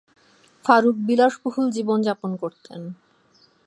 ফারুক 0.65 0.95
বিলাসবহুল 1.07 1.65
জীবনযাপন 1.71 2.31
করতেন। 2.35 2.81